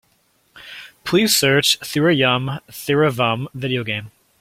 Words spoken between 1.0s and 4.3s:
Please search Thirayum Theeravum video game.